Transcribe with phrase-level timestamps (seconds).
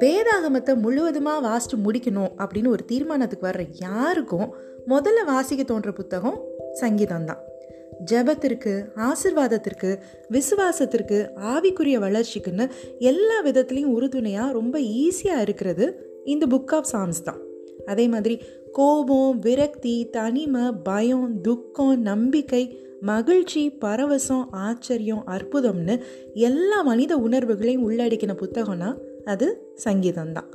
[0.00, 4.54] வேதாகமத்தை முழுவதுமாக வாசித்து முடிக்கணும் அப்படின்னு ஒரு தீர்மானத்துக்கு வர்ற யாருக்கும்
[4.86, 6.40] முதல்ல வாசிக்க தோன்ற புத்தகம்
[6.72, 7.38] சங்கீதம் தான்
[8.10, 9.98] ஜபத்திற்கு ஆசிர்வாதத்திற்கு
[10.30, 17.40] விசுவாசத்திற்கு ஆவிக்குரிய வளர்ச்சிக்குன்னு எல்லா விதத்துலேயும் உறுதுணையாக ரொம்ப ஈஸியாக இருக்கிறது இந்த புக் ஆஃப் சாங்ஸ் தான்.
[17.86, 26.00] அதே மாதிரி கோபம் விரக்தி தனிமை பயம் துக்கம் நம்பிக்கை மகிழ்ச்சி பரவசம் ஆச்சரியம் அற்புதம்னு
[26.34, 30.48] எல்லா மனித உணர்வுகளையும் உள்ளடக்கின புத்தகம்னா அது சங்கீதம் தான்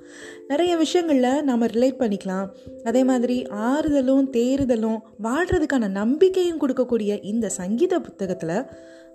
[0.47, 2.47] நிறைய விஷயங்களில் நம்ம ரிலேட் பண்ணிக்கலாம்.
[2.83, 8.65] அதே மாதிரி ஆறுதலும் தேறுதலும் வாழ்கிறதுக்கான நம்பிக்கையும் கொடுக்கக்கூடிய இந்த சங்கீத புத்தகத்தில்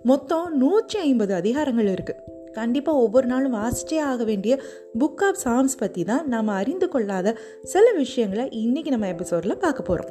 [0.03, 4.59] மொத்தம் நூற்றி ஐம்பது அதிகாரங்கள் இருக்குது கண்டிப்பாக ஒவ்வொரு நாளும் வாசிச்சே ஆக வேண்டிய
[4.99, 10.09] புக் ஆஃப் சாங்ஸ் பற்றி தான் நாம் அறிந்து கொள்ளாத சில விஷயங்களை இன்றைக்கி நம்ம எபிசோடில் பார்க்க போகிறோம்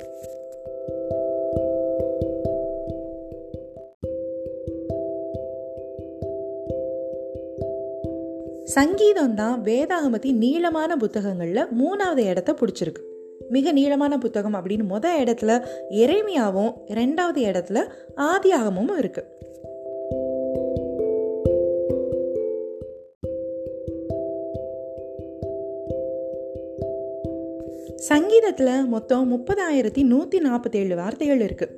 [8.71, 13.03] சங்கீதம் தான் வேதாகமத்தின் நீளமான புத்தகங்களில் மூணாவது இடத்த பிடிச்சிருக்கு.
[13.49, 15.53] மிக நீளமான புத்தகம் அப்படின்னு முத இடத்துல
[15.91, 17.79] எரேமியாவும் ரெண்டாவது இடத்துல
[18.17, 19.29] ஆதியாகமும் இருக்குது
[27.97, 31.77] சங்கீதத்தில் மொத்தம் முப்பதாயிரத்தி நூற்றி நாற்பத்தேழு வார்த்தைகள் இருக்குது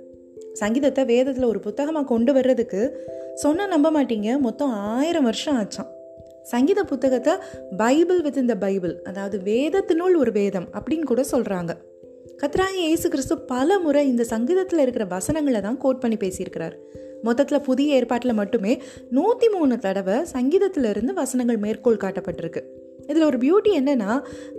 [0.53, 5.91] சங்கீதத்தை வேதத்தில் ஒரு புத்தகமாக கொண்டு வர்றதுக்கு சொன்னால் நம்ப மாட்டீங்க மொத்தம் ஆயிரம் வருஷம் ஆச்சான்
[6.51, 7.35] சங்கீத புத்தகத்தை
[7.77, 11.75] பைபிள் வித் இந்த பைபிள் அதாவது வேதத்தினுள் ஒரு வேதம் அப்படின்னு கூட சொல்கிறாங்க
[12.43, 16.75] கத்ராங்க இயேசு கிறிஸ்து பல முறை இந்த சங்கீதத்தில் இருக்கிற வசனங்களை தான் கோட் பண்ணி பேசியிருக்கிறார்.
[17.25, 18.73] மொத்தத்தில் புதிய ஏற்பாட்டில் மட்டுமே
[19.11, 22.63] நூற்றி மூணு தடவை சங்கீதத்திலிருந்து வசனங்கள் மேற்கோள் காட்டப்பட்டிருக்கு.
[23.11, 24.11] இதில் ஒரு பியூட்டி என்னன்னா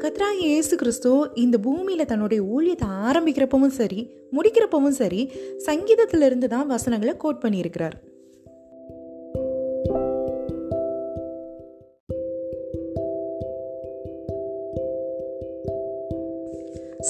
[0.04, 4.02] கத்ராங்க இயேசு கிறிஸ்து இந்த பூமியில் தன்னுடைய ஊழியத்தை ஆரம்பிக்கிறப்பவும் சரி
[4.38, 5.22] முடிக்கிறப்பவும் சரி
[5.68, 7.98] சங்கீதத்திலிருந்து தான் வசனங்களை கோட் பண்ணியிருக்கிறார்.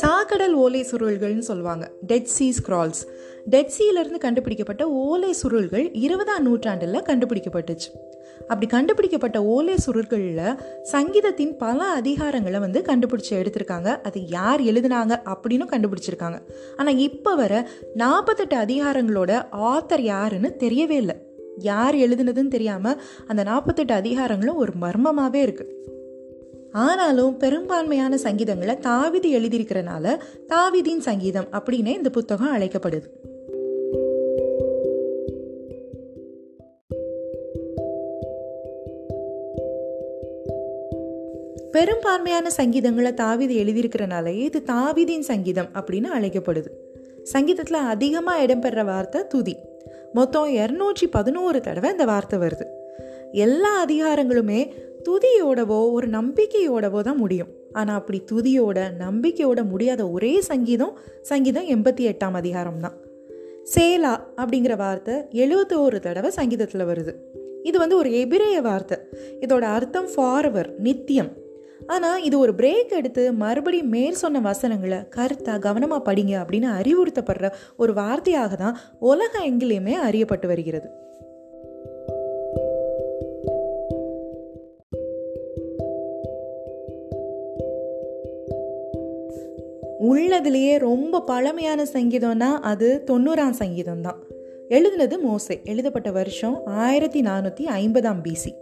[0.02, 1.92] சாக்கடல் ஓலை சுருள்கள்னு சொல்லுவாங்க.
[2.08, 3.02] டெட் சி ஸ்க்ரால்ஸ்
[3.46, 7.90] டெட் சீலேருந்து கண்டுபிடிக்கப்பட்ட ஓலை சுருள்கள் இருபதாம் நூற்றாண்டில் கண்டுபிடிக்கப்பட்டுச்சு.
[8.42, 14.02] அப்படி கண்டுபிடிக்கப்பட்ட ஓலை சுருள்களில் சங்கீதத்தின் பல அதிகாரங்களை வந்து கண்டுபிடிச்சி எடுத்திருக்காங்க.
[14.02, 16.40] அது யார் எழுதுனாங்க அப்படின்னு கண்டுபிடிச்சிருக்காங்க.
[16.78, 19.32] ஆனால் இப்போ வர நாற்பத்தெட்டு அதிகாரங்களோட
[19.74, 21.16] ஆத்தர் யாருன்னு தெரியவே இல்லை.
[21.58, 25.72] யார் எழுதுனதுன்னு தெரியாமல் அந்த நாற்பத்தெட்டு அதிகாரங்களும் ஒரு மர்மமாகவே இருக்குது
[26.74, 30.18] ஆனாலும் பெரும்பான்மையான சங்கீதங்களை தாவிதி எழுதியிருக்கிறனால
[30.48, 33.04] தாவிதின் சங்கீதம் அப்படின்னே இந்த புத்தகம் அழைக்கப்படுது.
[41.72, 46.68] பெரும்பான்மையான சங்கீதங்களை தாவிதி எழுதியிருக்கிறனாலே இது தாவிதின் சங்கீதம் அப்படின்னு அழைக்கப்படுது.
[47.24, 49.58] சங்கீதத்தில் அதிகமாக இடம்பெற வார்த்தை துதி.
[50.14, 52.66] மொத்தம் இரநூற்றி பதினோரு தடவை இந்த வார்த்தை வருது.
[53.32, 54.74] எல்லா அதிகாரங்களுமே
[55.08, 57.52] துதியோடவோ ஒரு நம்பிக்கையோடவோ தான் முடியும்.
[57.72, 62.98] ஆனால் அப்படி துதியோட நம்பிக்கையோட முடியாத ஒரே சங்கீதம் சங்கீதம் எண்பத்தி எட்டாம் அதிகாரம் தான்.
[63.76, 67.14] சேலா அப்படிங்கிற வார்த்தை எழுபத்தோரு தடவை சங்கீதத்தில் வருது.
[67.64, 68.98] இது வந்து ஒரு எபிரேய வார்த்தை.
[69.42, 71.32] இதோட அர்த்தம் ஃபார்வர் நித்தியம்.
[71.88, 77.94] ஆனால் இது ஒரு பிரேக் எடுத்து மறுபடியும் மேற் சொன்ன வசனங்களை கருத்தாக கவனமாக படிங்க அப்படின்னு அறிவுறுத்தப்படுற ஒரு
[77.94, 78.78] வார்த்தையாக தான்
[79.12, 80.90] உலகம் எங்கிலேயுமே அறியப்பட்டு வருகிறது.
[90.00, 94.24] உள்ளதுலேயே ரொம்ப பழமையான சங்கீதம்னா அது தொண்ணூறாம் சங்கீதம் தான்
[94.70, 95.62] எழுதுனது மோசே.
[95.64, 98.54] எழுதப்பட்ட வருஷம் ஆயிரத்தி நானூற்றி ஐம்பதாம் பிசி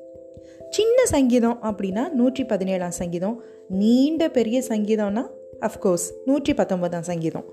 [0.70, 3.44] சின்ன சங்கீதம் அப்படின்னா நூற்றி பதினேழாம் சங்கீதம்.
[3.68, 5.26] நீண்ட பெரிய சங்கீதம்னா
[5.60, 7.46] அஃப்கோர்ஸ் நூற்றி பத்தொன்பதாம் சங்கீதம்.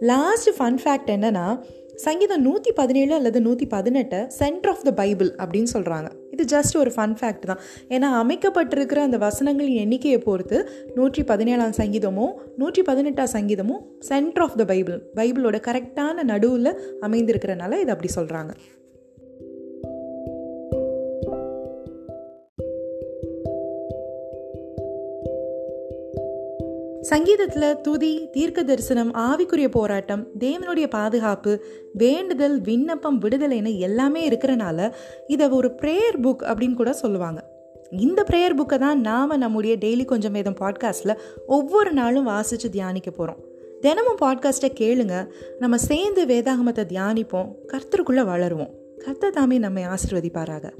[0.00, 1.60] லாஸ்ட் ஃபன் ஃபேக்ட் என்னன்னா
[1.94, 6.92] சங்கீதம் நூற்றி பதினேழு அல்லது நூற்றி பதினெட்டை சென்டர் ஆஃப் த பைபிள் அப்படின்னு சொல்கிறாங்க இது ஜஸ்ட் ஒரு
[6.94, 7.60] ஃபன் ஃபேக்ட் தான்.
[7.90, 10.58] ஏன்னா அமைக்கப்பட்டிருக்கிற அந்த வசனங்களின் எண்ணிக்கையை பொறுத்து
[10.94, 16.72] நூற்றி பதினேழாம் சங்கீதமும் நூற்றி பதினெட்டாம் சங்கீதமும் சென்டர் ஆஃப் த பைபிள் பைபிளோட கரெக்டான நடுவில்
[17.08, 18.52] அமைந்திருக்கிறனால இதை அப்படி சொல்கிறாங்க
[27.04, 34.92] சங்கீதத்தில் துதி தீர்க்க தரிசனம் ஆவிக்குரிய போராட்டம் தேவனுடைய பாதுகாப்பு வேண்டுதல் விண்ணப்பம் விடுதலைன்னு எல்லாமே இருக்கிறனால
[35.26, 37.50] இதை ஒரு ப்ரேயர் புக் அப்படின்னு கூட சொல்லுவாங்க.
[37.90, 43.42] இந்த ப்ரேயர் புக்கை தான் நாம் நம்முடைய டெய்லி கொஞ்சம் வேதம் பாட்காஸ்ட்டில் ஒவ்வொரு நாளும் வாசித்து தியானிக்க போகிறோம்
[43.80, 45.26] தினமும் பாட்காஸ்ட்டை கேளுங்க.
[45.58, 47.52] நம்ம சேர்ந்து வேதாகமத்தை தியானிப்போம்.
[47.66, 48.70] கர்த்தருக்குள்ளே வளருவோம்.
[48.98, 50.70] கர்த்தர் தாமே நம்மை ஆசிர்வதிப்பாராக.